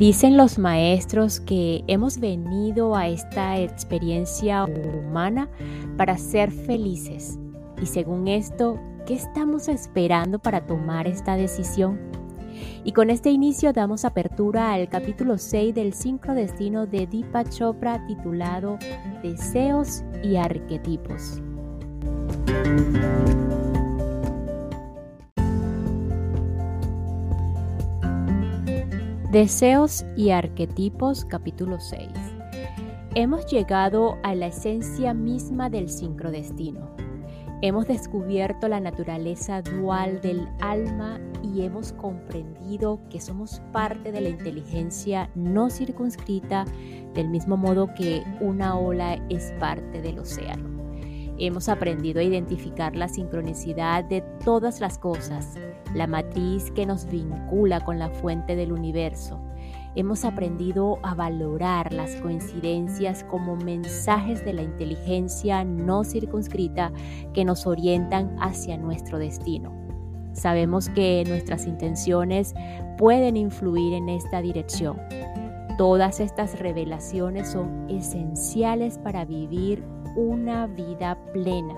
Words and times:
Dicen 0.00 0.38
los 0.38 0.58
maestros 0.58 1.40
que 1.40 1.84
hemos 1.86 2.20
venido 2.20 2.96
a 2.96 3.08
esta 3.08 3.60
experiencia 3.60 4.64
humana 4.64 5.50
para 5.98 6.16
ser 6.16 6.50
felices. 6.50 7.38
Y 7.82 7.84
según 7.84 8.26
esto, 8.26 8.80
¿qué 9.06 9.12
estamos 9.12 9.68
esperando 9.68 10.38
para 10.38 10.64
tomar 10.64 11.06
esta 11.06 11.36
decisión? 11.36 12.00
Y 12.82 12.92
con 12.92 13.10
este 13.10 13.28
inicio 13.30 13.74
damos 13.74 14.06
apertura 14.06 14.72
al 14.72 14.88
capítulo 14.88 15.36
6 15.36 15.74
del 15.74 15.92
sincrodestino 15.92 16.86
de 16.86 17.06
Deepa 17.06 17.44
Chopra 17.44 18.06
titulado 18.06 18.78
Deseos 19.22 20.02
y 20.22 20.36
Arquetipos. 20.36 21.42
Deseos 29.30 30.04
y 30.16 30.30
arquetipos 30.30 31.24
capítulo 31.24 31.78
6. 31.78 32.08
Hemos 33.14 33.46
llegado 33.46 34.18
a 34.24 34.34
la 34.34 34.48
esencia 34.48 35.14
misma 35.14 35.70
del 35.70 35.88
sincrodestino. 35.88 36.90
Hemos 37.62 37.86
descubierto 37.86 38.66
la 38.66 38.80
naturaleza 38.80 39.62
dual 39.62 40.20
del 40.20 40.48
alma 40.60 41.20
y 41.44 41.62
hemos 41.62 41.92
comprendido 41.92 42.98
que 43.08 43.20
somos 43.20 43.62
parte 43.70 44.10
de 44.10 44.20
la 44.20 44.30
inteligencia 44.30 45.30
no 45.36 45.70
circunscrita 45.70 46.64
del 47.14 47.28
mismo 47.28 47.56
modo 47.56 47.94
que 47.94 48.24
una 48.40 48.76
ola 48.76 49.14
es 49.28 49.52
parte 49.60 50.02
del 50.02 50.18
océano. 50.18 50.79
Hemos 51.42 51.70
aprendido 51.70 52.20
a 52.20 52.22
identificar 52.22 52.94
la 52.94 53.08
sincronicidad 53.08 54.04
de 54.04 54.20
todas 54.44 54.78
las 54.78 54.98
cosas, 54.98 55.54
la 55.94 56.06
matriz 56.06 56.70
que 56.72 56.84
nos 56.84 57.06
vincula 57.06 57.80
con 57.80 57.98
la 57.98 58.10
fuente 58.10 58.56
del 58.56 58.72
universo. 58.72 59.40
Hemos 59.94 60.26
aprendido 60.26 60.98
a 61.02 61.14
valorar 61.14 61.94
las 61.94 62.14
coincidencias 62.16 63.24
como 63.24 63.56
mensajes 63.56 64.44
de 64.44 64.52
la 64.52 64.62
inteligencia 64.62 65.64
no 65.64 66.04
circunscrita 66.04 66.92
que 67.32 67.46
nos 67.46 67.66
orientan 67.66 68.36
hacia 68.38 68.76
nuestro 68.76 69.18
destino. 69.18 69.72
Sabemos 70.34 70.90
que 70.90 71.24
nuestras 71.26 71.66
intenciones 71.66 72.52
pueden 72.98 73.38
influir 73.38 73.94
en 73.94 74.10
esta 74.10 74.42
dirección. 74.42 74.98
Todas 75.78 76.20
estas 76.20 76.58
revelaciones 76.58 77.48
son 77.48 77.88
esenciales 77.88 78.98
para 78.98 79.24
vivir 79.24 79.82
una 80.16 80.66
vida 80.66 81.16
plena. 81.32 81.74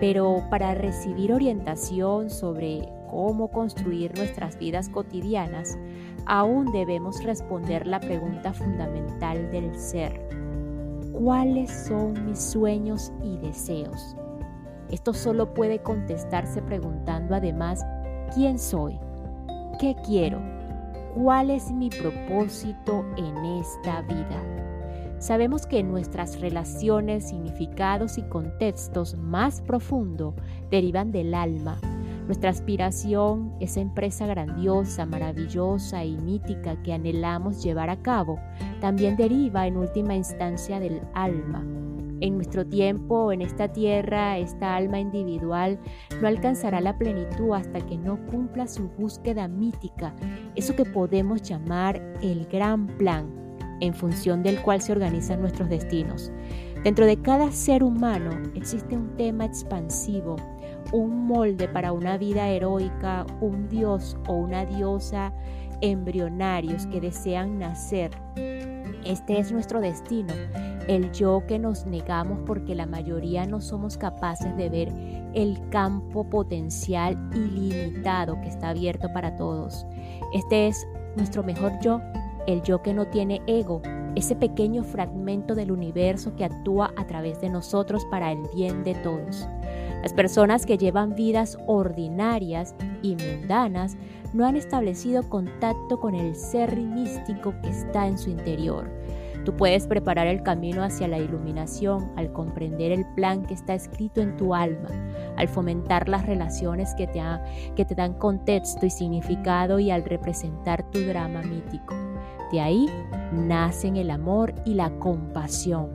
Pero 0.00 0.42
para 0.50 0.74
recibir 0.74 1.32
orientación 1.32 2.30
sobre 2.30 2.88
cómo 3.10 3.48
construir 3.48 4.16
nuestras 4.16 4.58
vidas 4.58 4.88
cotidianas, 4.88 5.78
aún 6.26 6.72
debemos 6.72 7.22
responder 7.22 7.86
la 7.86 8.00
pregunta 8.00 8.52
fundamental 8.52 9.50
del 9.50 9.78
ser. 9.78 10.28
¿Cuáles 11.12 11.70
son 11.70 12.26
mis 12.26 12.40
sueños 12.40 13.12
y 13.22 13.36
deseos? 13.36 14.16
Esto 14.90 15.14
solo 15.14 15.54
puede 15.54 15.80
contestarse 15.80 16.62
preguntando 16.62 17.34
además, 17.34 17.84
¿quién 18.34 18.58
soy? 18.58 18.98
¿Qué 19.78 19.94
quiero? 20.06 20.40
¿Cuál 21.14 21.50
es 21.50 21.70
mi 21.70 21.90
propósito 21.90 23.04
en 23.16 23.36
esta 23.60 24.02
vida? 24.02 24.71
Sabemos 25.22 25.68
que 25.68 25.84
nuestras 25.84 26.40
relaciones, 26.40 27.28
significados 27.28 28.18
y 28.18 28.22
contextos 28.22 29.16
más 29.16 29.60
profundos 29.60 30.34
derivan 30.68 31.12
del 31.12 31.32
alma. 31.32 31.80
Nuestra 32.26 32.50
aspiración, 32.50 33.54
esa 33.60 33.78
empresa 33.78 34.26
grandiosa, 34.26 35.06
maravillosa 35.06 36.04
y 36.04 36.16
mítica 36.16 36.82
que 36.82 36.92
anhelamos 36.92 37.62
llevar 37.62 37.88
a 37.88 38.02
cabo, 38.02 38.40
también 38.80 39.16
deriva 39.16 39.68
en 39.68 39.76
última 39.76 40.16
instancia 40.16 40.80
del 40.80 41.00
alma. 41.14 41.64
En 42.20 42.34
nuestro 42.34 42.66
tiempo, 42.66 43.30
en 43.30 43.42
esta 43.42 43.68
tierra, 43.68 44.38
esta 44.38 44.74
alma 44.74 44.98
individual 44.98 45.78
no 46.20 46.26
alcanzará 46.26 46.80
la 46.80 46.98
plenitud 46.98 47.54
hasta 47.54 47.78
que 47.86 47.96
no 47.96 48.18
cumpla 48.26 48.66
su 48.66 48.88
búsqueda 48.88 49.46
mítica, 49.46 50.16
eso 50.56 50.74
que 50.74 50.84
podemos 50.84 51.42
llamar 51.42 52.02
el 52.22 52.44
gran 52.46 52.88
plan 52.98 53.41
en 53.82 53.94
función 53.94 54.44
del 54.44 54.62
cual 54.62 54.80
se 54.80 54.92
organizan 54.92 55.40
nuestros 55.40 55.68
destinos. 55.68 56.32
Dentro 56.84 57.04
de 57.04 57.20
cada 57.20 57.50
ser 57.50 57.82
humano 57.82 58.30
existe 58.54 58.96
un 58.96 59.16
tema 59.16 59.44
expansivo, 59.44 60.36
un 60.92 61.26
molde 61.26 61.66
para 61.66 61.92
una 61.92 62.16
vida 62.16 62.48
heroica, 62.48 63.26
un 63.40 63.68
dios 63.68 64.16
o 64.28 64.34
una 64.34 64.64
diosa 64.64 65.32
embrionarios 65.80 66.86
que 66.86 67.00
desean 67.00 67.58
nacer. 67.58 68.12
Este 69.04 69.40
es 69.40 69.50
nuestro 69.50 69.80
destino, 69.80 70.32
el 70.86 71.10
yo 71.10 71.42
que 71.48 71.58
nos 71.58 71.84
negamos 71.84 72.38
porque 72.46 72.76
la 72.76 72.86
mayoría 72.86 73.46
no 73.46 73.60
somos 73.60 73.96
capaces 73.96 74.56
de 74.56 74.68
ver 74.68 74.92
el 75.34 75.60
campo 75.70 76.22
potencial 76.30 77.16
ilimitado 77.34 78.40
que 78.42 78.48
está 78.48 78.68
abierto 78.68 79.12
para 79.12 79.34
todos. 79.34 79.84
Este 80.32 80.68
es 80.68 80.86
nuestro 81.16 81.42
mejor 81.42 81.72
yo 81.80 82.00
el 82.46 82.62
yo 82.62 82.82
que 82.82 82.94
no 82.94 83.06
tiene 83.06 83.42
ego, 83.46 83.82
ese 84.14 84.36
pequeño 84.36 84.84
fragmento 84.84 85.54
del 85.54 85.72
universo 85.72 86.34
que 86.36 86.44
actúa 86.44 86.92
a 86.96 87.06
través 87.06 87.40
de 87.40 87.48
nosotros 87.48 88.04
para 88.10 88.32
el 88.32 88.40
bien 88.54 88.84
de 88.84 88.94
todos. 88.96 89.46
Las 90.02 90.12
personas 90.12 90.66
que 90.66 90.78
llevan 90.78 91.14
vidas 91.14 91.56
ordinarias 91.66 92.74
y 93.02 93.16
mundanas 93.16 93.96
no 94.32 94.46
han 94.46 94.56
establecido 94.56 95.28
contacto 95.28 96.00
con 96.00 96.14
el 96.14 96.34
ser 96.34 96.76
místico 96.76 97.54
que 97.62 97.70
está 97.70 98.06
en 98.06 98.18
su 98.18 98.30
interior. 98.30 98.90
Tú 99.44 99.56
puedes 99.56 99.86
preparar 99.86 100.28
el 100.28 100.42
camino 100.42 100.84
hacia 100.84 101.08
la 101.08 101.18
iluminación 101.18 102.12
al 102.16 102.32
comprender 102.32 102.92
el 102.92 103.04
plan 103.14 103.44
que 103.44 103.54
está 103.54 103.74
escrito 103.74 104.20
en 104.20 104.36
tu 104.36 104.54
alma, 104.54 104.88
al 105.36 105.48
fomentar 105.48 106.08
las 106.08 106.26
relaciones 106.26 106.94
que 106.94 107.08
te, 107.08 107.94
dan 107.94 108.14
contexto 108.14 108.86
y 108.86 108.90
significado 108.90 109.80
y 109.80 109.90
al 109.90 110.04
representar 110.04 110.88
tu 110.90 111.00
drama 111.00 111.42
mítico. 111.42 112.11
De 112.52 112.60
ahí 112.60 112.86
nacen 113.32 113.96
el 113.96 114.10
amor 114.10 114.54
y 114.66 114.74
la 114.74 114.90
compasión. 114.98 115.88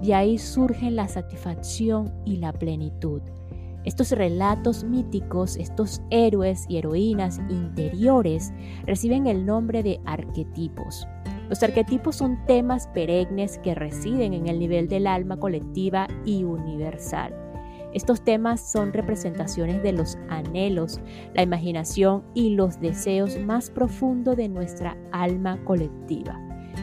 De 0.00 0.14
ahí 0.14 0.38
surgen 0.38 0.96
la 0.96 1.08
satisfacción 1.08 2.12
y 2.24 2.36
la 2.36 2.52
plenitud. 2.52 3.20
Estos 3.84 4.12
relatos 4.12 4.84
míticos, 4.84 5.56
estos 5.56 6.00
héroes 6.10 6.64
y 6.68 6.78
heroínas 6.78 7.38
interiores 7.50 8.52
reciben 8.86 9.26
el 9.26 9.44
nombre 9.44 9.82
de 9.82 10.00
arquetipos. 10.06 11.06
Los 11.50 11.62
arquetipos 11.62 12.16
son 12.16 12.38
temas 12.46 12.86
perennes 12.88 13.58
que 13.58 13.74
residen 13.74 14.32
en 14.32 14.46
el 14.46 14.58
nivel 14.58 14.88
del 14.88 15.06
alma 15.06 15.36
colectiva 15.36 16.08
y 16.24 16.44
universal. 16.44 17.43
Estos 17.94 18.22
temas 18.22 18.60
son 18.60 18.92
representaciones 18.92 19.82
de 19.82 19.92
los 19.92 20.18
anhelos, 20.28 21.00
la 21.32 21.42
imaginación 21.42 22.24
y 22.34 22.50
los 22.50 22.80
deseos 22.80 23.38
más 23.38 23.70
profundos 23.70 24.36
de 24.36 24.48
nuestra 24.48 24.96
alma 25.12 25.62
colectiva. 25.64 26.40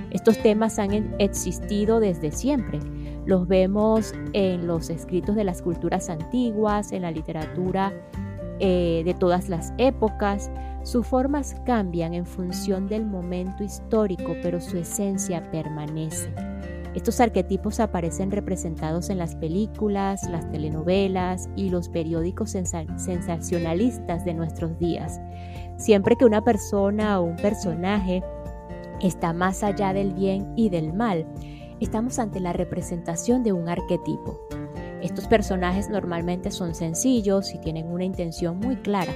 Estos 0.10 0.38
temas 0.42 0.80
han 0.80 1.16
existido 1.19 2.00
desde 2.00 2.31
siempre. 2.31 2.80
Los 3.25 3.48
vemos 3.48 4.13
en 4.31 4.68
los 4.68 4.90
escritos 4.90 5.36
de 5.36 5.44
las 5.44 5.62
culturas 5.62 6.10
antiguas, 6.10 6.94
en 6.94 7.02
la 7.02 7.12
literatura 7.12 7.94
eh, 8.60 9.02
de 9.04 9.13
todas 9.13 9.50
las 9.50 9.74
épocas. 9.78 10.50
Sus 10.84 11.06
formas 11.06 11.56
cambian 11.66 12.13
en 12.13 12.25
función 12.25 12.88
del 12.88 13.06
momento 13.06 13.63
histórico, 13.63 14.34
pero 14.42 14.62
su 14.62 14.78
esencia 14.78 15.52
permanece. 15.52 16.34
Estos 16.94 17.22
arquetipos 17.22 17.80
aparecen 17.80 18.32
representados 18.32 19.10
en 19.10 19.18
las 19.18 19.36
películas, 19.36 20.30
las 20.30 20.50
telenovelas 20.52 21.50
y 21.56 21.70
los 21.70 21.88
periódicos 21.88 22.52
sensacionalistas 22.52 24.26
de 24.26 24.34
nuestros 24.34 24.78
días. 24.78 25.22
Siempre 25.78 26.18
que 26.18 26.26
una 26.26 26.44
persona 26.44 27.20
o 27.20 27.24
un 27.24 27.38
personaje 27.38 28.22
está 29.02 29.32
más 29.32 29.64
allá 29.64 29.94
del 29.94 30.14
bien 30.14 30.52
y 30.58 30.70
del 30.70 30.92
mal, 30.92 31.26
estamos 31.80 32.20
ante 32.20 32.42
la 32.42 32.52
representación 32.52 33.42
de 33.42 33.54
un 33.54 33.70
arquetipo. 33.70 34.40
Estos 35.02 35.28
personajes 35.28 35.90
normalmente 35.90 36.52
son 36.52 36.76
sencillos 36.76 37.56
y 37.56 37.58
tienen 37.60 37.88
una 37.88 38.04
intención 38.04 38.60
muy 38.60 38.76
clara. 38.76 39.14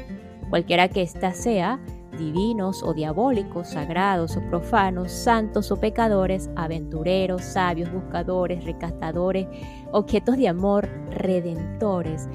Cualquiera 0.50 0.88
que 0.88 1.01
ésta 1.01 1.33
sea, 1.33 1.80
divinos 2.17 2.83
o 2.83 2.94
diabólicos, 2.94 3.69
sagrados 3.69 4.38
o 4.38 4.41
profanos, 4.50 5.12
santos 5.12 5.71
o 5.71 5.77
pecadores, 5.77 6.50
aventureros, 6.56 7.44
sabios, 7.44 7.91
buscadores, 7.91 8.63
recastadores, 8.65 9.47
objetos 9.91 10.38
de 10.38 10.47
amor, 10.47 10.88
redentores, 11.09 12.27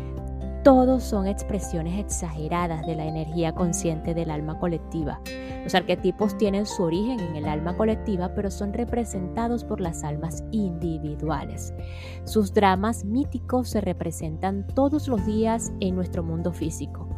todos 0.62 1.02
son 1.02 1.26
expresiones 1.26 1.98
exageradas 1.98 2.86
de 2.86 2.94
la 2.94 3.06
energía 3.06 3.54
consciente 3.54 4.12
del 4.12 4.30
alma 4.30 4.58
colectiva. 4.58 5.18
Los 5.64 5.74
arquetipos 5.74 6.36
tienen 6.36 6.66
su 6.66 6.82
origen 6.82 7.18
en 7.18 7.36
el 7.36 7.46
alma 7.46 7.74
colectiva, 7.78 8.34
pero 8.34 8.50
son 8.50 8.74
representados 8.74 9.64
por 9.64 9.80
las 9.80 10.04
almas 10.04 10.44
individuales. 10.50 11.72
Sus 12.24 12.52
dramas 12.52 13.06
míticos 13.06 13.70
se 13.70 13.80
representan 13.80 14.66
todos 14.74 15.08
los 15.08 15.24
días 15.24 15.72
en 15.80 15.94
nuestro 15.94 16.22
mundo 16.22 16.52
físico. 16.52 17.09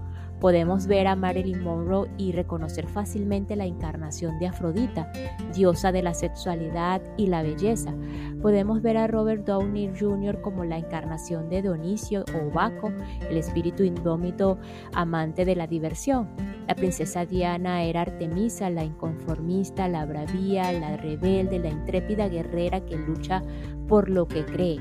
Podemos 0.43 0.89
ver 0.89 1.07
a 1.07 1.15
Marilyn 1.15 1.63
Monroe 1.63 2.11
y 2.19 2.33
reconocer 2.33 2.89
fácilmente 2.89 3.55
la 3.55 3.65
encarnación 3.65 4.41
de 4.41 4.49
Afrodita, 4.49 5.13
diosa 5.55 5.93
de 5.93 6.03
la 6.03 6.15
sexualidad 6.15 7.01
y 7.17 7.29
la 7.29 7.45
belleza. 7.45 7.95
Podemos 8.43 8.83
ver 8.83 8.97
a 8.97 9.07
Robert 9.07 9.47
Downey 9.47 9.93
Jr. 9.97 10.41
como 10.41 10.65
la 10.65 10.79
encarnación 10.79 11.49
de 11.49 11.63
Dionisio 11.63 12.25
o 12.35 12.51
Baco, 12.53 12.91
el 13.31 13.37
espíritu 13.37 13.85
indómito 13.85 14.59
amante 14.95 15.45
de 15.45 15.55
la 15.55 15.69
diversión. 15.69 16.29
La 16.67 16.75
princesa 16.75 17.25
Diana 17.25 17.85
era 17.85 18.01
Artemisa, 18.01 18.69
la 18.69 18.83
inconformista, 18.83 19.87
la 19.87 20.05
bravía, 20.07 20.73
la 20.73 20.97
rebelde, 20.97 21.61
la 21.61 21.69
intrépida 21.69 22.29
guerrera 22.29 22.85
que 22.85 22.97
lucha 22.97 23.45
por 23.87 24.11
lo 24.11 24.27
que 24.27 24.45
cree 24.45 24.81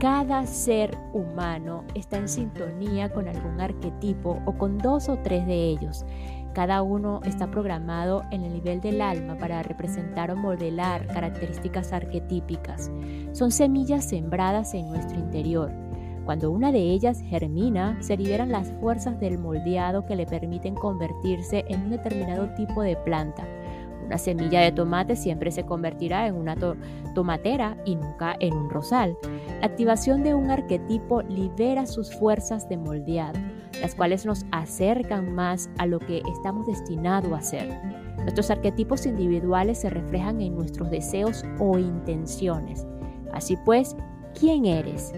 cada 0.00 0.46
ser 0.46 0.96
humano 1.12 1.84
está 1.94 2.16
en 2.16 2.26
sintonía 2.26 3.12
con 3.12 3.28
algún 3.28 3.60
arquetipo 3.60 4.40
o 4.46 4.56
con 4.56 4.78
dos 4.78 5.10
o 5.10 5.18
tres 5.18 5.46
de 5.46 5.68
ellos. 5.68 6.06
Cada 6.54 6.80
uno 6.80 7.20
está 7.26 7.50
programado 7.50 8.22
en 8.30 8.42
el 8.42 8.54
nivel 8.54 8.80
del 8.80 9.02
alma 9.02 9.36
para 9.36 9.62
representar 9.62 10.30
o 10.30 10.36
modelar 10.36 11.06
características 11.06 11.92
arquetípicas. 11.92 12.90
Son 13.32 13.52
semillas 13.52 14.06
sembradas 14.06 14.72
en 14.72 14.88
nuestro 14.88 15.18
interior. 15.18 15.70
Cuando 16.24 16.50
una 16.50 16.72
de 16.72 16.80
ellas 16.80 17.20
germina, 17.20 18.00
se 18.00 18.16
liberan 18.16 18.50
las 18.50 18.72
fuerzas 18.80 19.20
del 19.20 19.36
moldeado 19.36 20.06
que 20.06 20.16
le 20.16 20.24
permiten 20.24 20.76
convertirse 20.76 21.66
en 21.68 21.82
un 21.82 21.90
determinado 21.90 22.48
tipo 22.54 22.80
de 22.80 22.96
planta. 22.96 23.46
Una 24.10 24.18
semilla 24.18 24.62
de 24.62 24.72
tomate 24.72 25.14
siempre 25.14 25.52
se 25.52 25.64
convertirá 25.64 26.26
en 26.26 26.34
una 26.34 26.56
tomatera 27.14 27.76
y 27.84 27.94
nunca 27.94 28.34
en 28.40 28.54
un 28.54 28.68
rosal. 28.68 29.16
La 29.60 29.66
activación 29.66 30.24
de 30.24 30.34
un 30.34 30.50
arquetipo 30.50 31.22
libera 31.22 31.86
sus 31.86 32.12
fuerzas 32.12 32.68
de 32.68 32.76
moldeado, 32.76 33.38
las 33.80 33.94
cuales 33.94 34.26
nos 34.26 34.44
acercan 34.50 35.32
más 35.32 35.70
a 35.78 35.86
lo 35.86 36.00
que 36.00 36.24
estamos 36.34 36.66
destinados 36.66 37.32
a 37.32 37.40
ser. 37.40 37.68
Nuestros 38.16 38.50
arquetipos 38.50 39.06
individuales 39.06 39.78
se 39.78 39.90
reflejan 39.90 40.40
en 40.40 40.56
nuestros 40.56 40.90
deseos 40.90 41.44
o 41.60 41.78
intenciones. 41.78 42.84
Así 43.32 43.56
pues, 43.64 43.94
¿quién 44.36 44.66
eres? 44.66 45.12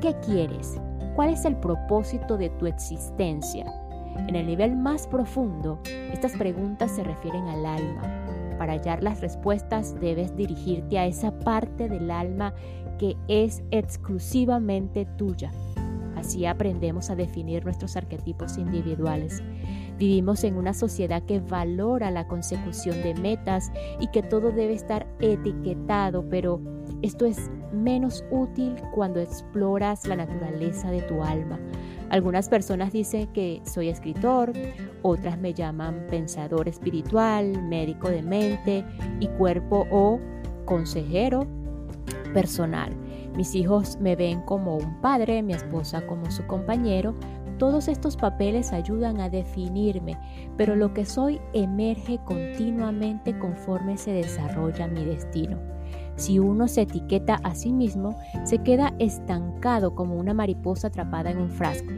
¿Qué 0.00 0.14
quieres? 0.24 0.80
¿Cuál 1.16 1.30
es 1.30 1.44
el 1.46 1.56
propósito 1.56 2.36
de 2.36 2.50
tu 2.50 2.66
existencia? 2.66 3.64
En 4.28 4.36
el 4.36 4.46
nivel 4.46 4.76
más 4.76 5.08
profundo, 5.08 5.80
estas 6.12 6.32
preguntas 6.36 6.92
se 6.92 7.04
refieren 7.04 7.48
al 7.48 7.66
alma, 7.66 8.25
para 8.58 8.72
hallar 8.72 9.02
las 9.02 9.20
respuestas 9.20 9.98
debes 10.00 10.36
dirigirte 10.36 10.98
a 10.98 11.06
esa 11.06 11.38
parte 11.38 11.88
del 11.88 12.10
alma 12.10 12.54
que 12.98 13.16
es 13.28 13.62
exclusivamente 13.70 15.06
tuya. 15.16 15.52
Así 16.16 16.46
aprendemos 16.46 17.10
a 17.10 17.14
definir 17.14 17.64
nuestros 17.64 17.96
arquetipos 17.96 18.56
individuales. 18.58 19.42
Vivimos 19.98 20.44
en 20.44 20.56
una 20.56 20.74
sociedad 20.74 21.22
que 21.22 21.40
valora 21.40 22.10
la 22.10 22.26
consecución 22.26 23.02
de 23.02 23.14
metas 23.14 23.70
y 24.00 24.08
que 24.08 24.22
todo 24.22 24.50
debe 24.50 24.74
estar 24.74 25.06
etiquetado, 25.20 26.28
pero 26.28 26.60
esto 27.02 27.26
es 27.26 27.50
menos 27.72 28.24
útil 28.30 28.74
cuando 28.94 29.20
exploras 29.20 30.06
la 30.06 30.16
naturaleza 30.16 30.90
de 30.90 31.02
tu 31.02 31.22
alma. 31.22 31.58
Algunas 32.10 32.48
personas 32.48 32.92
dicen 32.92 33.26
que 33.32 33.60
soy 33.64 33.88
escritor, 33.88 34.52
otras 35.02 35.38
me 35.38 35.52
llaman 35.52 36.06
pensador 36.08 36.68
espiritual, 36.68 37.62
médico 37.64 38.08
de 38.08 38.22
mente 38.22 38.84
y 39.20 39.26
cuerpo 39.28 39.86
o 39.90 40.20
consejero 40.64 41.46
personal. 42.32 42.92
Mis 43.36 43.54
hijos 43.54 43.98
me 44.00 44.16
ven 44.16 44.40
como 44.42 44.76
un 44.76 45.00
padre, 45.00 45.42
mi 45.42 45.52
esposa 45.52 46.06
como 46.06 46.30
su 46.30 46.46
compañero. 46.46 47.14
Todos 47.58 47.88
estos 47.88 48.16
papeles 48.16 48.72
ayudan 48.72 49.20
a 49.20 49.28
definirme, 49.28 50.18
pero 50.56 50.76
lo 50.76 50.94
que 50.94 51.04
soy 51.04 51.40
emerge 51.54 52.18
continuamente 52.24 53.38
conforme 53.38 53.96
se 53.96 54.12
desarrolla 54.12 54.86
mi 54.86 55.04
destino. 55.04 55.75
Si 56.16 56.38
uno 56.38 56.66
se 56.66 56.82
etiqueta 56.82 57.36
a 57.42 57.54
sí 57.54 57.72
mismo, 57.72 58.18
se 58.44 58.58
queda 58.58 58.94
estancado 58.98 59.94
como 59.94 60.16
una 60.16 60.34
mariposa 60.34 60.88
atrapada 60.88 61.30
en 61.30 61.38
un 61.38 61.50
frasco. 61.50 61.92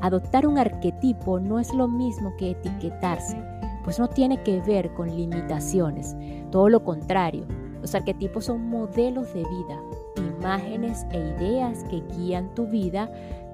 Adoptar 0.00 0.46
un 0.46 0.58
arquetipo 0.58 1.38
no 1.40 1.58
es 1.58 1.72
lo 1.72 1.86
mismo 1.86 2.32
que 2.36 2.52
etiquetarse, 2.52 3.36
pues 3.84 3.98
no 3.98 4.08
tiene 4.08 4.42
que 4.42 4.60
ver 4.60 4.92
con 4.94 5.14
limitaciones. 5.14 6.16
Todo 6.50 6.68
lo 6.68 6.82
contrario, 6.82 7.46
los 7.80 7.94
arquetipos 7.94 8.46
son 8.46 8.68
modelos 8.68 9.32
de 9.34 9.44
vida, 9.44 9.80
imágenes 10.16 11.06
e 11.12 11.18
ideas 11.18 11.84
que 11.84 12.02
guían 12.16 12.54
tu 12.54 12.66
vida 12.66 13.10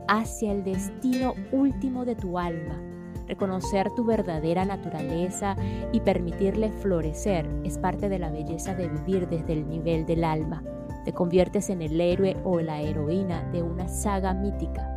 hacia 0.08 0.52
el 0.52 0.64
destino 0.64 1.34
último 1.52 2.04
de 2.04 2.14
tu 2.14 2.38
alma 2.38 2.85
Reconocer 3.26 3.90
tu 3.94 4.04
verdadera 4.04 4.64
naturaleza 4.64 5.56
y 5.92 6.00
permitirle 6.00 6.70
florecer 6.70 7.48
es 7.64 7.76
parte 7.76 8.08
de 8.08 8.18
la 8.18 8.30
belleza 8.30 8.74
de 8.74 8.88
vivir 8.88 9.28
desde 9.28 9.52
el 9.52 9.68
nivel 9.68 10.06
del 10.06 10.22
alma. 10.22 10.62
Te 11.04 11.12
conviertes 11.12 11.70
en 11.70 11.82
el 11.82 12.00
héroe 12.00 12.36
o 12.44 12.60
la 12.60 12.80
heroína 12.80 13.42
de 13.50 13.62
una 13.62 13.88
saga 13.88 14.32
mítica. 14.32 14.92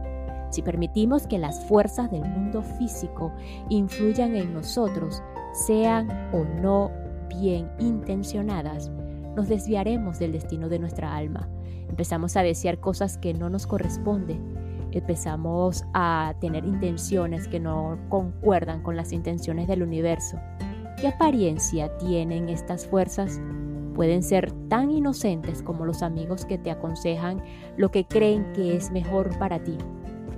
Si 0.52 0.62
permitimos 0.62 1.28
que 1.28 1.38
las 1.38 1.64
fuerzas 1.66 2.12
del 2.12 2.26
mundo 2.26 2.62
físico 2.62 3.32
influyan 3.70 4.36
en 4.36 4.54
nosotros, 4.54 5.24
sean 5.54 6.10
o 6.34 6.44
no 6.44 6.92
bien 7.30 7.70
intencionadas, 7.80 8.92
nos 9.36 9.48
desviaremos 9.48 10.20
del 10.20 10.32
destino 10.32 10.70
de 10.70 10.80
nuestra 10.80 11.16
alma. 11.16 11.48
Empezamos 11.88 12.36
a 12.36 12.44
desear 12.44 12.80
cosas 12.80 13.18
que 13.18 13.34
no 13.34 13.50
nos 13.50 13.66
corresponden 13.66 14.59
empezamos 14.92 15.86
a 15.94 16.34
tener 16.40 16.66
intenciones 16.66 17.48
que 17.48 17.60
no 17.60 17.98
concuerdan 18.10 18.82
con 18.82 18.96
las 18.96 19.12
intenciones 19.12 19.68
del 19.68 19.84
universo. 19.84 20.40
¿Qué 21.00 21.08
apariencia 21.08 21.96
tienen 21.98 22.50
estas 22.50 22.86
fuerzas? 22.86 23.40
Pueden 23.96 24.24
ser 24.24 24.52
tan 24.70 24.92
inocentes 24.92 25.62
como 25.62 25.86
los 25.86 26.04
amigos 26.04 26.46
que 26.46 26.58
te 26.58 26.72
aconsejan 26.72 27.44
lo 27.78 27.92
que 27.92 28.06
creen 28.06 28.52
que 28.54 28.76
es 28.76 28.92
mejor 28.92 29.38
para 29.38 29.64
ti 29.64 29.78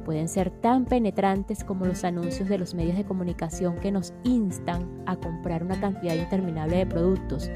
pueden 0.02 0.28
ser 0.28 0.50
tan 0.50 0.86
penetrantes 0.86 1.64
como 1.64 1.86
los 1.86 2.04
anuncios 2.04 2.50
de 2.50 2.58
los 2.58 2.74
medios 2.74 2.98
de 2.98 3.06
comunicación 3.06 3.76
que 3.76 3.92
nos 3.92 4.14
instan 4.24 5.04
a 5.06 5.16
comprar 5.16 5.64
una 5.64 5.80
cantidad 5.80 6.16
interminable 6.16 6.78
de 6.78 6.86
productos. 6.86 7.50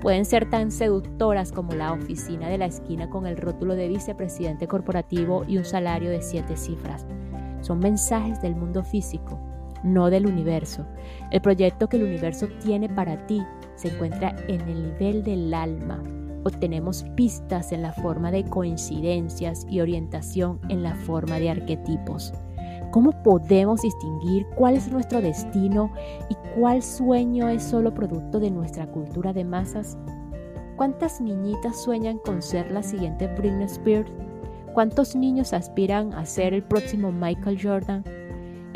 Pueden 0.00 0.24
ser 0.24 0.48
tan 0.48 0.70
seductoras 0.70 1.52
como 1.52 1.72
la 1.72 1.92
oficina 1.92 2.48
de 2.48 2.58
la 2.58 2.66
esquina 2.66 3.10
con 3.10 3.26
el 3.26 3.36
rótulo 3.36 3.74
de 3.74 3.88
vicepresidente 3.88 4.68
corporativo 4.68 5.44
y 5.46 5.58
un 5.58 5.64
salario 5.64 6.10
de 6.10 6.22
siete 6.22 6.56
cifras. 6.56 7.06
Son 7.60 7.78
mensajes 7.78 8.40
del 8.42 8.54
mundo 8.54 8.84
físico, 8.84 9.40
no 9.82 10.10
del 10.10 10.26
universo. 10.26 10.86
El 11.30 11.40
proyecto 11.40 11.88
que 11.88 11.96
el 11.96 12.04
universo 12.04 12.48
tiene 12.62 12.88
para 12.88 13.26
ti 13.26 13.42
se 13.74 13.88
encuentra 13.88 14.34
en 14.48 14.60
el 14.62 14.82
nivel 14.82 15.22
del 15.22 15.52
alma, 15.52 16.02
obtenemos 16.46 17.04
pistas 17.16 17.72
en 17.72 17.82
la 17.82 17.92
forma 17.92 18.30
de 18.30 18.44
coincidencias 18.44 19.66
y 19.68 19.80
orientación 19.80 20.60
en 20.68 20.82
la 20.82 20.94
forma 20.94 21.38
de 21.38 21.50
arquetipos. 21.50 22.32
¿Cómo 22.92 23.10
podemos 23.22 23.82
distinguir 23.82 24.46
cuál 24.54 24.76
es 24.76 24.88
nuestro 24.88 25.20
destino 25.20 25.92
y 26.30 26.36
cuál 26.54 26.82
sueño 26.82 27.48
es 27.48 27.62
solo 27.62 27.92
producto 27.92 28.38
de 28.38 28.50
nuestra 28.50 28.86
cultura 28.86 29.32
de 29.32 29.44
masas? 29.44 29.98
¿Cuántas 30.76 31.20
niñitas 31.20 31.82
sueñan 31.82 32.18
con 32.18 32.40
ser 32.40 32.70
la 32.70 32.82
siguiente 32.82 33.26
Britney 33.26 33.64
Spears? 33.64 34.10
¿Cuántos 34.72 35.16
niños 35.16 35.52
aspiran 35.52 36.14
a 36.14 36.24
ser 36.26 36.54
el 36.54 36.62
próximo 36.62 37.10
Michael 37.10 37.58
Jordan? 37.60 38.04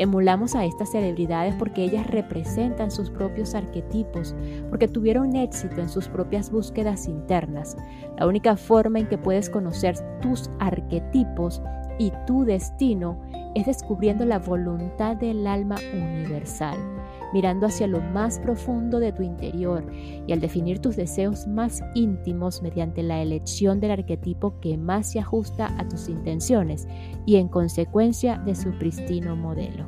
Emulamos 0.01 0.55
a 0.55 0.65
estas 0.65 0.89
celebridades 0.89 1.53
porque 1.53 1.83
ellas 1.83 2.07
representan 2.07 2.89
sus 2.89 3.11
propios 3.11 3.53
arquetipos, 3.53 4.33
porque 4.71 4.87
tuvieron 4.87 5.35
éxito 5.35 5.79
en 5.79 5.89
sus 5.89 6.07
propias 6.07 6.49
búsquedas 6.49 7.07
internas. 7.07 7.77
La 8.17 8.25
única 8.25 8.57
forma 8.57 8.97
en 8.97 9.07
que 9.07 9.19
puedes 9.19 9.47
conocer 9.47 9.95
tus 10.19 10.49
arquetipos 10.57 11.61
y 11.99 12.11
tu 12.25 12.45
destino 12.45 13.21
es 13.53 13.67
descubriendo 13.67 14.25
la 14.25 14.39
voluntad 14.39 15.17
del 15.17 15.45
alma 15.45 15.75
universal, 15.93 16.79
mirando 17.33 17.67
hacia 17.67 17.87
lo 17.87 18.01
más 18.01 18.39
profundo 18.39 18.99
de 18.99 19.11
tu 19.11 19.23
interior 19.23 19.85
y 20.27 20.33
al 20.33 20.39
definir 20.39 20.79
tus 20.79 20.95
deseos 20.95 21.47
más 21.47 21.81
íntimos 21.95 22.61
mediante 22.61 23.03
la 23.03 23.21
elección 23.21 23.79
del 23.79 23.91
arquetipo 23.91 24.59
que 24.59 24.77
más 24.77 25.11
se 25.11 25.19
ajusta 25.19 25.73
a 25.77 25.87
tus 25.87 26.09
intenciones 26.09 26.87
y 27.25 27.37
en 27.37 27.47
consecuencia 27.47 28.37
de 28.37 28.55
su 28.55 28.71
pristino 28.77 29.35
modelo. 29.35 29.85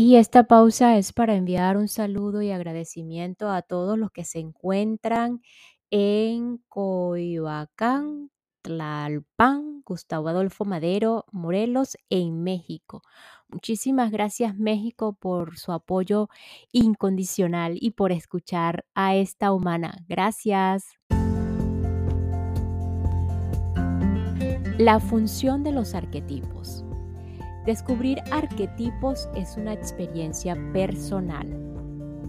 Y 0.00 0.14
esta 0.14 0.44
pausa 0.44 0.96
es 0.96 1.12
para 1.12 1.34
enviar 1.34 1.76
un 1.76 1.88
saludo 1.88 2.40
y 2.40 2.52
agradecimiento 2.52 3.50
a 3.50 3.62
todos 3.62 3.98
los 3.98 4.12
que 4.12 4.24
se 4.24 4.38
encuentran 4.38 5.42
en 5.90 6.58
Coyoacán, 6.68 8.30
Tlalpan, 8.68 9.80
Gustavo 9.82 10.28
Adolfo 10.28 10.66
Madero, 10.66 11.24
Morelos, 11.32 11.96
en 12.10 12.42
México. 12.42 13.00
Muchísimas 13.48 14.10
gracias 14.10 14.58
México 14.58 15.14
por 15.14 15.56
su 15.56 15.72
apoyo 15.72 16.28
incondicional 16.70 17.78
y 17.80 17.92
por 17.92 18.12
escuchar 18.12 18.84
a 18.94 19.16
esta 19.16 19.52
humana. 19.52 20.04
Gracias. 20.06 20.98
La 24.76 25.00
función 25.00 25.64
de 25.64 25.72
los 25.72 25.94
arquetipos. 25.94 26.84
Descubrir 27.64 28.18
arquetipos 28.30 29.30
es 29.34 29.56
una 29.56 29.72
experiencia 29.72 30.54
personal. 30.74 31.46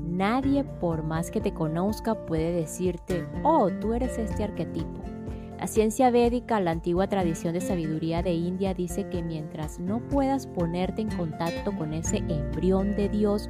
Nadie, 0.07 0.63
por 0.63 1.03
más 1.03 1.31
que 1.31 1.41
te 1.41 1.53
conozca, 1.53 2.25
puede 2.25 2.53
decirte, 2.53 3.27
oh, 3.43 3.69
tú 3.81 3.93
eres 3.93 4.17
este 4.17 4.45
arquetipo. 4.45 5.18
La 5.59 5.67
ciencia 5.67 6.09
védica, 6.09 6.61
la 6.61 6.71
antigua 6.71 7.07
tradición 7.07 7.53
de 7.53 7.59
sabiduría 7.59 8.23
de 8.23 8.31
India, 8.31 8.73
dice 8.73 9.09
que 9.09 9.21
mientras 9.21 9.77
no 9.77 9.99
puedas 9.99 10.47
ponerte 10.47 11.01
en 11.01 11.09
contacto 11.09 11.75
con 11.77 11.93
ese 11.93 12.17
embrión 12.29 12.95
de 12.95 13.09
Dios 13.09 13.49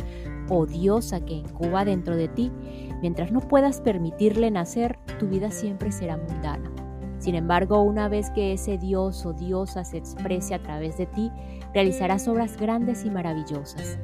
o 0.49 0.65
diosa 0.65 1.23
que 1.23 1.35
incuba 1.35 1.85
dentro 1.85 2.15
de 2.15 2.27
ti, 2.27 2.51
mientras 3.03 3.31
no 3.31 3.41
puedas 3.41 3.79
permitirle 3.81 4.49
nacer, 4.49 4.97
tu 5.19 5.27
vida 5.27 5.51
siempre 5.51 5.91
será 5.91 6.17
mundana. 6.17 6.71
Sin 7.19 7.35
embargo, 7.35 7.83
una 7.83 8.09
vez 8.09 8.31
que 8.31 8.53
ese 8.53 8.79
Dios 8.79 9.23
o 9.27 9.33
diosa 9.33 9.83
se 9.83 9.97
exprese 9.97 10.55
a 10.55 10.63
través 10.63 10.97
de 10.97 11.05
ti, 11.05 11.31
realizarás 11.75 12.27
obras 12.27 12.57
grandes 12.57 13.05
y 13.05 13.11
maravillosas. 13.11 13.99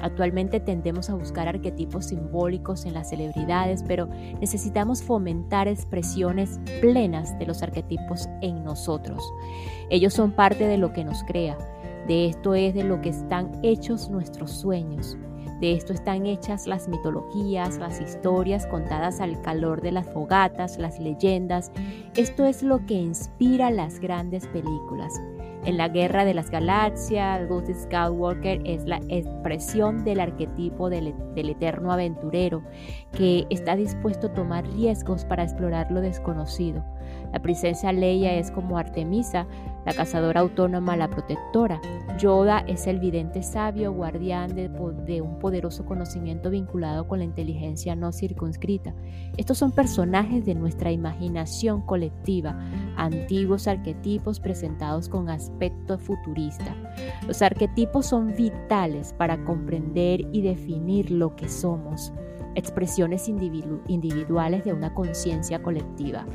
Actualmente 0.00 0.60
tendemos 0.60 1.10
a 1.10 1.14
buscar 1.14 1.48
arquetipos 1.48 2.06
simbólicos 2.06 2.84
en 2.84 2.94
las 2.94 3.10
celebridades, 3.10 3.82
pero 3.86 4.08
necesitamos 4.40 5.02
fomentar 5.02 5.68
expresiones 5.68 6.60
plenas 6.80 7.38
de 7.38 7.46
los 7.46 7.62
arquetipos 7.62 8.28
en 8.42 8.64
nosotros. 8.64 9.22
Ellos 9.90 10.14
son 10.14 10.32
parte 10.32 10.66
de 10.66 10.78
lo 10.78 10.92
que 10.92 11.04
nos 11.04 11.22
crea. 11.24 11.56
De 12.06 12.26
esto 12.26 12.54
es 12.54 12.74
de 12.74 12.84
lo 12.84 13.00
que 13.00 13.08
están 13.08 13.50
hechos 13.62 14.10
nuestros 14.10 14.50
sueños. 14.50 15.16
De 15.60 15.72
esto 15.72 15.94
están 15.94 16.26
hechas 16.26 16.66
las 16.66 16.86
mitologías, 16.86 17.78
las 17.78 18.00
historias 18.00 18.66
contadas 18.66 19.20
al 19.20 19.40
calor 19.40 19.80
de 19.80 19.90
las 19.90 20.06
fogatas, 20.06 20.78
las 20.78 21.00
leyendas. 21.00 21.72
Esto 22.14 22.44
es 22.44 22.62
lo 22.62 22.84
que 22.84 22.94
inspira 22.94 23.70
las 23.70 23.98
grandes 23.98 24.46
películas. 24.48 25.14
En 25.66 25.76
la 25.78 25.88
Guerra 25.88 26.24
de 26.24 26.32
las 26.32 26.48
Galaxias, 26.48 27.48
Luke 27.48 27.74
Skywalker 27.74 28.60
es 28.64 28.84
la 28.84 29.00
expresión 29.08 30.04
del 30.04 30.20
arquetipo 30.20 30.88
del, 30.88 31.12
del, 31.34 31.50
eterno 31.50 31.90
aventurero 31.90 32.62
que 33.10 33.48
está 33.50 33.74
dispuesto 33.74 34.28
a 34.28 34.32
tomar 34.32 34.64
riesgos 34.64 35.24
para 35.24 35.42
explorar 35.42 35.90
lo 35.90 36.00
desconocido. 36.00 36.84
La 37.32 37.40
princesa 37.40 37.92
Leia 37.92 38.34
es 38.34 38.50
como 38.50 38.78
Artemisa, 38.78 39.46
la 39.84 39.92
cazadora 39.92 40.40
autónoma, 40.40 40.96
la 40.96 41.08
protectora. 41.08 41.80
Yoda 42.18 42.60
es 42.66 42.86
el 42.86 42.98
vidente 42.98 43.42
sabio, 43.42 43.92
guardián 43.92 44.54
de, 44.54 44.68
de, 44.68 45.20
un 45.20 45.38
poderoso 45.38 45.84
conocimiento 45.84 46.50
vinculado 46.50 47.06
con 47.06 47.18
la 47.18 47.24
inteligencia 47.24 47.94
no 47.94 48.12
circunscrita. 48.12 48.94
Estos 49.36 49.58
son 49.58 49.72
personajes 49.72 50.44
de 50.44 50.54
nuestra 50.54 50.90
imaginación 50.90 51.82
colectiva, 51.82 52.58
antiguos 52.96 53.68
arquetipos 53.68 54.40
presentados 54.40 55.08
con 55.08 55.28
aspecto 55.28 55.98
futurista. 55.98 56.74
Los 57.26 57.42
arquetipos 57.42 58.06
son 58.06 58.34
vitales 58.34 59.12
para 59.12 59.44
comprender 59.44 60.22
y 60.32 60.42
definir 60.42 61.10
lo 61.10 61.36
que 61.36 61.48
somos 61.48 62.12
expresiones 62.56 63.28
individuales 63.28 64.64
de 64.64 64.72
una 64.72 64.92
conciencia 64.94 65.62
colectiva. 65.62 66.26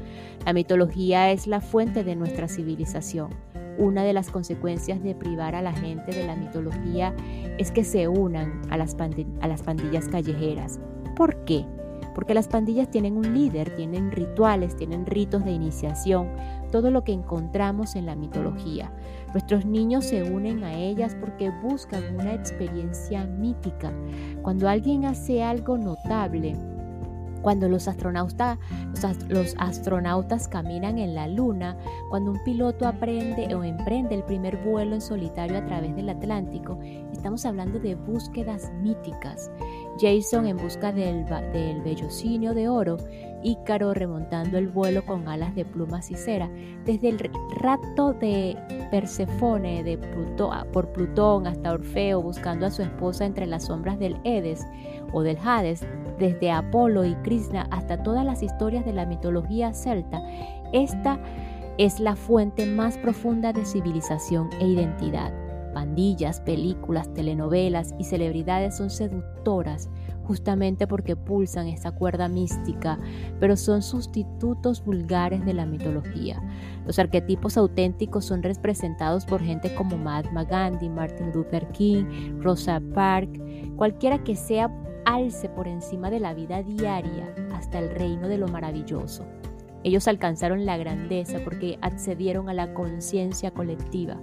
La 0.46 0.54
mitología 0.54 1.32
es 1.32 1.48
la 1.48 1.60
fuente 1.60 2.04
de 2.04 2.16
nuestra 2.16 2.48
civilización. 2.48 3.30
Una 3.78 4.04
de 4.04 4.14
las 4.14 4.30
consecuencias 4.30 5.02
de 5.02 5.16
privar 5.16 5.56
a 5.56 5.62
la 5.62 5.74
gente 5.74 6.12
de 6.12 6.26
la 6.26 6.36
mitología 6.36 7.16
es 7.58 7.72
que 7.72 7.84
se 7.84 8.08
unan 8.08 8.62
a 8.70 8.78
las, 8.78 8.96
pandillas 8.96 10.08
callejeras. 10.08 10.80
¿Por 11.16 11.44
qué? 11.46 11.66
Porque 12.14 12.34
las 12.34 12.48
pandillas 12.48 12.92
tienen 12.92 13.18
un 13.18 13.34
líder, 13.34 13.76
tienen 13.76 14.12
rituales, 14.12 14.76
tienen 14.76 15.06
ritos 15.06 15.44
de 15.44 15.52
iniciación, 15.52 16.30
todo 16.72 16.90
lo 16.90 17.04
que 17.04 17.14
encontramos 17.14 17.96
en 17.96 18.06
la 18.06 18.16
mitología. 18.16 18.92
Nuestros 19.34 19.66
niños 19.66 20.06
se 20.06 20.24
unen 20.24 20.64
a 20.64 20.74
ellas 20.74 21.16
porque 21.20 21.52
buscan 21.62 22.16
una 22.16 22.34
experiencia 22.34 23.26
mítica. 23.26 23.94
Cuando 24.42 24.68
alguien 24.68 25.06
hace 25.06 25.44
algo 25.44 25.78
notable, 25.78 26.56
cuando 27.42 27.68
los 27.68 27.88
los, 29.30 29.56
astronautas 29.58 30.48
caminan 30.48 31.00
en 31.00 31.16
la 31.16 31.28
Luna, 31.28 31.78
cuando 32.10 32.32
un 32.32 32.44
piloto 32.44 32.88
aprende 32.88 33.54
o 33.56 33.64
emprende 33.64 34.16
el 34.16 34.24
primer 34.24 34.58
vuelo 34.58 34.96
en 34.96 35.02
solitario 35.02 35.58
a 35.58 35.66
través 35.66 35.96
del 35.96 36.10
Atlántico, 36.10 36.80
estamos 37.12 37.46
hablando 37.46 37.80
de 37.80 37.96
búsquedas 37.96 38.72
míticas. 38.82 39.52
Jason 40.00 40.48
en 40.48 40.58
busca 40.58 40.92
del, 40.92 41.26
del 41.54 41.82
vellocinio 41.82 42.54
de 42.54 42.70
oro, 42.70 42.98
Ícaro 43.44 43.94
remontando 43.94 44.58
el 44.58 44.68
vuelo 44.68 45.06
con 45.06 45.28
alas 45.28 45.56
de 45.56 45.66
plumas 45.66 46.12
y 46.12 46.16
cera, 46.16 46.50
desde 46.86 47.10
el 47.10 47.20
rato 47.58 48.14
de 48.14 48.56
Persefone 48.92 49.84
de 49.84 49.98
por 50.72 50.92
Plutón 50.92 51.48
hasta 51.48 51.74
Orfeo 51.74 52.22
buscando 52.22 52.66
a 52.66 52.72
su 52.72 52.82
esposa 52.82 53.26
entre 53.26 53.48
las 53.48 53.66
sombras 53.66 53.98
del 54.00 54.18
Edes 54.24 54.66
o 55.12 55.24
del 55.24 55.38
Hades, 55.44 55.86
desde 56.20 56.52
Apolo 56.52 57.04
y 57.06 57.16
Krishna 57.16 57.68
hasta 57.72 58.04
todas 58.04 58.26
las 58.26 58.44
historias 58.44 58.86
de 58.86 58.94
la 58.94 59.06
mitología 59.06 59.74
celta, 59.74 60.22
esta 60.72 61.20
es 61.78 62.00
la 62.00 62.16
fuente 62.16 62.66
más 62.66 62.98
profunda 62.98 63.54
de 63.54 63.66
civilización 63.66 64.50
e 64.60 64.68
identidad. 64.68 65.41
Pandillas, 65.74 66.42
películas, 66.42 67.14
telenovelas 67.14 67.94
y 67.98 68.04
celebridades 68.04 68.78
son 68.78 68.90
seductoras 68.90 69.90
justamente 70.24 70.88
porque 70.88 71.16
pulsan 71.16 71.68
esta 71.68 71.92
cuerda 71.92 72.28
mística, 72.28 73.00
pero 73.40 73.58
son 73.58 73.82
sustitutos 73.82 74.84
vulgares 74.84 75.46
de 75.46 75.54
la 75.54 75.66
mitología. 75.66 76.42
Los 76.86 77.00
arquetipos 77.00 77.58
auténticos 77.58 78.26
son 78.26 78.44
representados 78.44 79.26
por 79.26 79.42
gente 79.42 79.74
como 79.76 79.98
Mahatma 79.98 80.46
Gandhi, 80.46 80.90
Martin 80.90 81.32
Luther 81.34 81.68
King, 81.74 82.40
Rosa 82.40 82.82
Parks, 82.94 83.40
cualquiera 83.76 84.24
que 84.24 84.36
sea 84.36 84.72
alce 85.06 85.50
por 85.50 85.68
encima 85.68 86.10
de 86.10 86.20
la 86.20 86.34
vida 86.34 86.64
diaria 86.64 87.34
hasta 87.54 87.80
el 87.80 87.90
reino 87.90 88.28
de 88.28 88.38
lo 88.38 88.48
maravilloso. 88.48 89.26
Ellos 89.84 90.08
alcanzaron 90.08 90.66
la 90.66 90.78
grandeza 90.78 91.40
porque 91.44 91.80
accedieron 91.82 92.50
a 92.50 92.54
la 92.54 92.74
conciencia 92.74 93.52
colectiva 93.52 94.18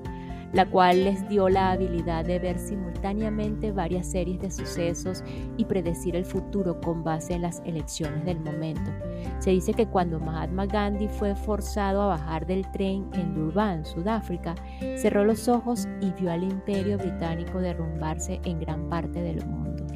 la 0.52 0.66
cual 0.66 1.04
les 1.04 1.28
dio 1.28 1.48
la 1.48 1.72
habilidad 1.72 2.24
de 2.24 2.38
ver 2.38 2.58
simultáneamente 2.58 3.72
varias 3.72 4.06
series 4.06 4.40
de 4.40 4.50
sucesos 4.50 5.22
y 5.56 5.64
predecir 5.64 6.16
el 6.16 6.24
futuro 6.24 6.80
con 6.80 7.04
base 7.04 7.34
en 7.34 7.42
las 7.42 7.60
elecciones 7.64 8.24
del 8.24 8.40
momento. 8.40 8.90
Se 9.38 9.50
dice 9.50 9.74
que 9.74 9.86
cuando 9.86 10.20
Mahatma 10.20 10.66
Gandhi 10.66 11.08
fue 11.08 11.34
forzado 11.34 12.02
a 12.02 12.06
bajar 12.06 12.46
del 12.46 12.70
tren 12.72 13.06
en 13.14 13.34
Durban, 13.34 13.84
Sudáfrica, 13.84 14.54
cerró 14.96 15.24
los 15.24 15.48
ojos 15.48 15.86
y 16.00 16.10
vio 16.12 16.32
al 16.32 16.44
imperio 16.44 16.98
británico 16.98 17.60
derrumbarse 17.60 18.40
en 18.44 18.60
gran 18.60 18.88
parte 18.88 19.20
del 19.20 19.44
mundo. 19.46 19.86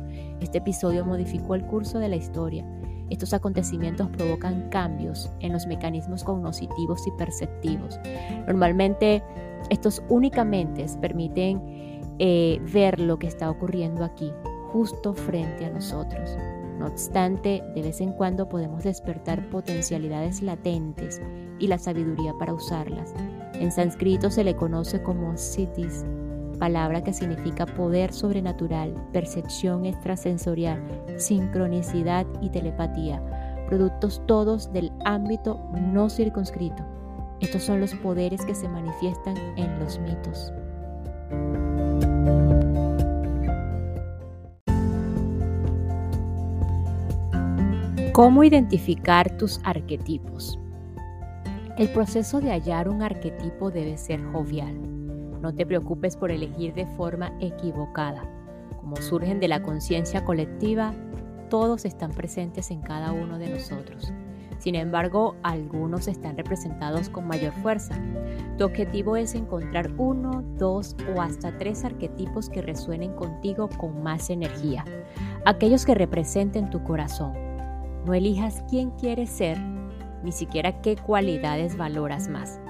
Este 0.41 0.59
episodio 0.59 1.05
modificó 1.05 1.55
el 1.55 1.65
curso 1.65 1.99
de 1.99 2.09
la 2.09 2.17
historia 2.17 2.65
estos 3.11 3.35
acontecimientos 3.35 4.09
provocan 4.09 4.69
cambios 4.71 5.31
en 5.41 5.53
los 5.53 5.67
mecanismos 5.67 6.25
cognitivos 6.25 7.07
y 7.07 7.11
perceptivos. 7.13 8.01
Normalmente 8.47 9.23
estos 9.71 10.03
únicamente 10.09 10.87
permiten 11.01 11.61
eh, 12.19 12.61
ver 12.73 13.01
lo 13.01 13.19
que 13.19 13.27
está 13.27 13.51
ocurriendo 13.51 14.05
aquí, 14.05 14.33
justo 14.73 15.15
frente 15.15 15.65
a 15.65 15.71
nosotros. 15.71 16.37
No 16.79 16.87
obstante, 16.87 17.63
de 17.75 17.83
vez 17.83 18.01
en 18.01 18.13
cuando 18.13 18.49
podemos 18.49 18.83
despertar 18.83 19.49
potencialidades 19.51 20.43
latentes 20.43 21.21
y 21.59 21.69
la 21.69 21.79
sabiduría 21.79 22.33
para 22.39 22.55
usarlas. 22.55 23.15
En 23.55 23.71
sánscrito 23.71 24.31
se 24.31 24.43
le 24.43 24.57
conoce 24.57 25.03
como 25.03 25.37
siddhis, 25.37 26.05
palabra 26.63 27.03
que 27.03 27.13
significa 27.13 27.67
poder 27.67 28.13
sobrenatural, 28.13 28.95
percepción 29.13 29.85
extrasensorial, 29.85 30.81
sincronicidad 31.17 32.25
y 32.41 32.51
telepatía, 32.51 33.21
productos 33.67 34.23
todos 34.29 34.73
del 34.73 34.93
ámbito 35.05 35.61
no 35.75 36.09
circunscrito. 36.09 36.85
Estos 37.41 37.65
son 37.65 37.81
los 37.81 37.97
poderes 37.97 38.45
que 38.45 38.55
se 38.55 38.69
manifiestan 38.69 39.37
en 39.57 39.77
los 39.81 39.99
mitos. 39.99 40.53
¿Cómo 48.13 48.45
identificar 48.45 49.37
tus 49.37 49.59
arquetipos? 49.65 50.61
El 51.77 51.89
proceso 51.89 52.41
de 52.41 52.53
hallar 52.53 52.89
un 52.89 53.03
arquetipo 53.03 53.73
debe 53.73 53.99
ser 53.99 54.23
jovial. 54.31 54.92
No 55.43 55.53
te 55.53 55.67
preocupes 55.67 56.17
por 56.17 56.31
elegir 56.31 56.73
de 56.73 56.87
forma 56.87 57.33
equivocada. 57.41 58.23
Como 58.81 58.97
surgen 58.97 59.41
de 59.41 59.49
la 59.49 59.61
conciencia 59.61 60.25
colectiva, 60.25 60.95
todos 61.51 61.85
están 61.85 62.13
presentes 62.13 62.71
en 62.71 62.81
cada 62.81 63.13
uno 63.13 63.39
de 63.39 63.51
nosotros. 63.51 64.13
Sin 64.59 64.77
embargo, 64.77 65.35
algunos 65.43 66.07
están 66.07 66.37
representados 66.37 67.09
con 67.09 67.27
mayor 67.27 67.53
fuerza. 67.55 67.97
Tu 68.57 68.65
objetivo 68.65 69.17
es 69.17 69.35
encontrar 69.35 69.91
uno, 69.99 70.45
dos 70.57 70.95
o 71.13 71.21
hasta 71.21 71.59
tres 71.59 71.85
arquetipos 71.85 72.49
que 72.49 72.63
resuenen 72.63 73.13
contigo 73.15 73.69
con 73.77 74.01
más 74.01 74.31
energía, 74.31 74.85
aquellos 75.45 75.85
que 75.85 75.97
representen 75.97 76.71
tu 76.71 76.85
corazón. 76.85 77.33
No 78.07 78.15
elijas 78.15 78.63
quién 78.71 78.91
quieres 78.93 79.31
ser, 79.31 79.59
ni 80.23 80.31
siquiera 80.31 80.81
qué 80.81 80.95
cualidades 80.95 81.77
valoras 81.77 82.29
más. 82.29 82.62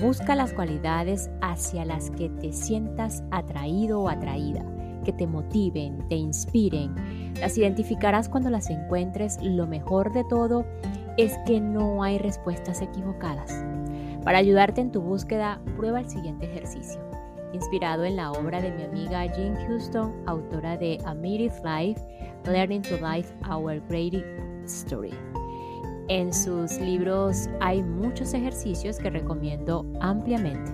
Busca 0.00 0.34
las 0.34 0.52
cualidades 0.52 1.30
hacia 1.42 1.84
las 1.84 2.10
que 2.10 2.28
te 2.28 2.52
sientas 2.52 3.22
atraído 3.30 4.00
o 4.00 4.08
atraída, 4.08 4.64
que 5.04 5.12
te 5.12 5.26
motiven, 5.26 6.08
te 6.08 6.16
inspiren. 6.16 6.94
Las 7.38 7.58
identificarás 7.58 8.28
cuando 8.28 8.50
las 8.50 8.70
encuentres. 8.70 9.38
Lo 9.42 9.66
mejor 9.66 10.12
de 10.12 10.24
todo 10.24 10.64
es 11.18 11.36
que 11.46 11.60
no 11.60 12.02
hay 12.02 12.18
respuestas 12.18 12.80
equivocadas. 12.80 13.64
Para 14.24 14.38
ayudarte 14.38 14.80
en 14.80 14.92
tu 14.92 15.02
búsqueda, 15.02 15.60
prueba 15.76 16.00
el 16.00 16.08
siguiente 16.08 16.46
ejercicio, 16.46 17.00
inspirado 17.52 18.04
en 18.04 18.16
la 18.16 18.32
obra 18.32 18.62
de 18.62 18.70
mi 18.70 18.84
amiga 18.84 19.26
Jean 19.26 19.56
Houston, 19.66 20.14
autora 20.26 20.76
de 20.76 20.98
A 21.04 21.14
Life, 21.14 22.00
Learning 22.44 22.82
to 22.82 22.96
Life 22.96 23.32
Our 23.48 23.80
Great 23.88 24.24
Story. 24.64 25.31
En 26.14 26.34
sus 26.34 26.78
libros 26.78 27.48
hay 27.58 27.82
muchos 27.82 28.34
ejercicios 28.34 28.98
que 28.98 29.08
recomiendo 29.08 29.86
ampliamente. 29.98 30.70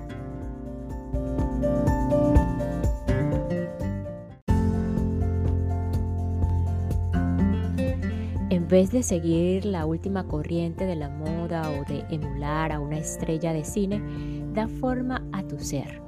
En 8.51 8.67
vez 8.67 8.91
de 8.91 9.05
seguir 9.05 9.65
la 9.65 9.87
última 9.87 10.27
corriente 10.27 10.87
de 10.87 10.97
la 10.97 11.09
moda 11.09 11.71
o 11.71 11.85
de 11.85 12.05
emular 12.11 12.73
a 12.73 12.81
una 12.81 12.99
estrella 12.99 13.53
de 13.53 13.65
cine, 13.65 14.03
da 14.55 14.67
forma 14.67 15.25
a 15.31 15.45
tu 15.45 15.61
ser, 15.61 16.03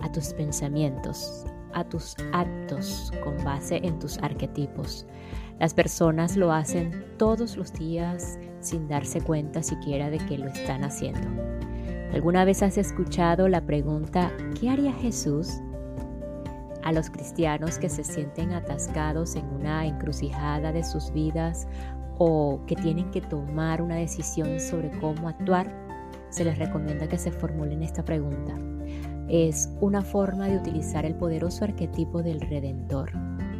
a 0.00 0.10
tus 0.10 0.32
pensamientos, 0.32 1.44
a 1.74 1.84
tus 1.84 2.16
actos 2.32 3.12
con 3.22 3.36
base 3.44 3.76
en 3.82 3.98
tus 3.98 4.16
arquetipos. 4.20 5.06
Las 5.58 5.74
personas 5.74 6.38
lo 6.38 6.50
hacen 6.50 7.04
todos 7.18 7.58
los 7.58 7.74
días 7.74 8.38
sin 8.60 8.88
darse 8.88 9.20
cuenta 9.20 9.62
siquiera 9.62 10.10
de 10.10 10.18
que 10.18 10.38
lo 10.38 10.48
están 10.48 10.84
haciendo. 10.84 11.28
¿Alguna 12.12 12.44
vez 12.44 12.62
has 12.62 12.76
escuchado 12.76 13.48
la 13.48 13.60
pregunta 13.60 14.32
¿qué 14.58 14.70
haría 14.70 14.92
Jesús? 14.92 15.60
a 16.82 16.92
los 16.92 17.10
cristianos 17.10 17.78
que 17.78 17.88
se 17.88 18.04
sienten 18.04 18.52
atascados 18.52 19.36
en 19.36 19.46
una 19.46 19.86
encrucijada 19.86 20.72
de 20.72 20.82
sus 20.82 21.12
vidas 21.12 21.66
o 22.18 22.60
que 22.66 22.76
tienen 22.76 23.10
que 23.10 23.20
tomar 23.20 23.82
una 23.82 23.96
decisión 23.96 24.60
sobre 24.60 24.90
cómo 24.98 25.28
actuar, 25.28 25.72
se 26.28 26.44
les 26.44 26.58
recomienda 26.58 27.08
que 27.08 27.18
se 27.18 27.32
formulen 27.32 27.82
esta 27.82 28.04
pregunta. 28.04 28.54
Es 29.28 29.70
una 29.80 30.02
forma 30.02 30.48
de 30.48 30.58
utilizar 30.58 31.06
el 31.06 31.14
poderoso 31.14 31.64
arquetipo 31.64 32.22
del 32.22 32.40
Redentor, 32.40 33.12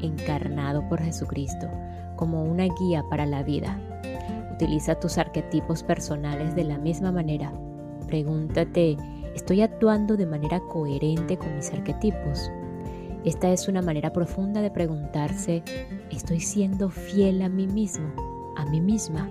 encarnado 0.03 0.87
por 0.89 1.01
Jesucristo, 1.01 1.69
como 2.17 2.45
una 2.45 2.65
guía 2.65 3.03
para 3.09 3.25
la 3.25 3.43
vida. 3.43 3.79
Utiliza 4.61 4.95
tus 4.95 5.17
arquetipos 5.17 5.83
personales 5.83 6.55
de 6.55 6.65
la 6.65 6.77
misma 6.77 7.11
manera. 7.11 7.51
Pregúntate, 8.07 8.99
¿estoy 9.35 9.63
actuando 9.63 10.19
de 10.19 10.27
manera 10.27 10.61
coherente 10.61 11.39
con 11.39 11.57
mis 11.57 11.73
arquetipos? 11.73 12.51
Esta 13.25 13.51
es 13.51 13.69
una 13.69 13.81
manera 13.81 14.13
profunda 14.13 14.61
de 14.61 14.71
preguntarse, 14.71 15.63
¿estoy 16.11 16.41
siendo 16.41 16.91
fiel 16.91 17.41
a 17.41 17.49
mí 17.49 17.69
mismo, 17.69 18.13
a 18.59 18.67
mí 18.67 18.83
misma? 18.83 19.31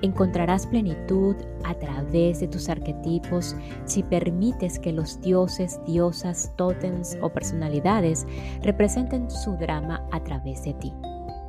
Encontrarás 0.00 0.66
plenitud 0.66 1.36
a 1.64 1.74
través 1.74 2.40
de 2.40 2.48
tus 2.48 2.70
arquetipos 2.70 3.54
si 3.84 4.02
permites 4.02 4.78
que 4.78 4.92
los 4.92 5.20
dioses, 5.20 5.78
diosas, 5.84 6.54
tótems 6.56 7.18
o 7.20 7.28
personalidades 7.28 8.26
representen 8.62 9.30
su 9.30 9.58
drama 9.58 10.08
a 10.10 10.24
través 10.24 10.62
de 10.62 10.72
ti. 10.72 10.94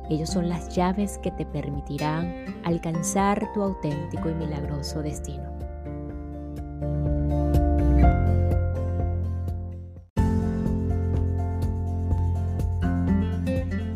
Ellos 0.08 0.30
son 0.30 0.48
las 0.48 0.74
llaves 0.74 1.18
que 1.18 1.32
te 1.32 1.44
permitirán 1.44 2.44
alcanzar 2.64 3.52
tu 3.52 3.62
auténtico 3.62 4.30
y 4.30 4.34
milagroso 4.34 5.02
destino. 5.02 5.56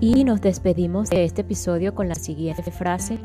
Y 0.01 0.25
nos 0.25 0.41
despedimos 0.41 1.11
de 1.11 1.25
este 1.25 1.43
episodio 1.43 1.95
con 1.95 2.09
la 2.09 2.15
siguiente 2.15 2.71
frase. 2.71 3.19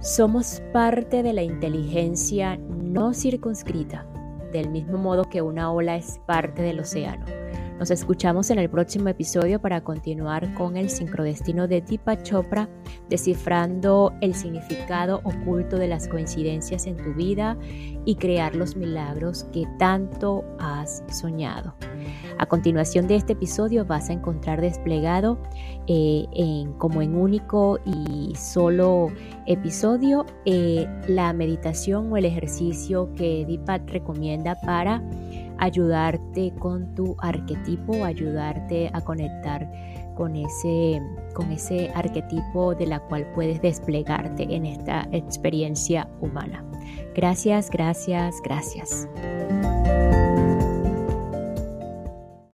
Somos 0.00 0.62
parte 0.72 1.22
de 1.22 1.32
la 1.32 1.42
inteligencia 1.42 2.56
no 2.56 3.12
circunscrita, 3.12 4.06
del 4.50 4.70
mismo 4.70 4.98
modo 4.98 5.24
que 5.24 5.42
una 5.42 5.70
ola 5.70 5.96
es 5.96 6.18
parte 6.26 6.62
del 6.62 6.80
océano. 6.80 7.43
Nos 7.84 7.90
escuchamos 7.90 8.48
en 8.48 8.58
el 8.58 8.70
próximo 8.70 9.10
episodio 9.10 9.60
para 9.60 9.84
continuar 9.84 10.54
con 10.54 10.78
el 10.78 10.88
sincrodestino 10.88 11.68
de 11.68 11.82
Deepak 11.82 12.22
Chopra, 12.22 12.66
descifrando 13.10 14.14
el 14.22 14.34
significado 14.34 15.20
oculto 15.22 15.76
de 15.76 15.86
las 15.86 16.08
coincidencias 16.08 16.86
en 16.86 16.96
tu 16.96 17.12
vida 17.12 17.58
y 18.06 18.14
crear 18.14 18.54
los 18.54 18.74
milagros 18.74 19.44
que 19.52 19.66
tanto 19.78 20.46
has 20.58 21.04
soñado. 21.12 21.74
A 22.38 22.46
continuación 22.46 23.06
de 23.06 23.16
este 23.16 23.34
episodio 23.34 23.84
vas 23.84 24.08
a 24.08 24.14
encontrar 24.14 24.62
desplegado 24.62 25.38
eh, 25.86 26.24
como 26.78 27.02
en 27.02 27.14
único 27.14 27.80
y 27.84 28.34
solo 28.34 29.08
episodio 29.46 30.24
eh, 30.46 30.86
la 31.06 31.34
meditación 31.34 32.10
o 32.10 32.16
el 32.16 32.24
ejercicio 32.24 33.12
que 33.14 33.44
Deepak 33.46 33.90
recomienda 33.90 34.54
para 34.62 35.02
ayudarte 35.58 36.52
con 36.58 36.94
tu 36.94 37.16
arquetipo, 37.18 38.04
ayudarte 38.04 38.90
a 38.92 39.00
conectar 39.00 39.70
con 40.14 40.36
ese, 40.36 41.02
con 41.34 41.50
ese 41.50 41.90
arquetipo 41.94 42.74
de 42.74 42.86
la 42.86 43.00
cual 43.00 43.26
puedes 43.34 43.60
desplegarte 43.60 44.44
en 44.54 44.66
esta 44.66 45.08
experiencia 45.12 46.08
humana. 46.20 46.64
Gracias, 47.14 47.70
gracias, 47.70 48.40
gracias. 48.42 49.08